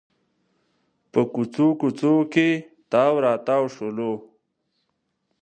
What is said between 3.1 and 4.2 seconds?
راتاو شولو.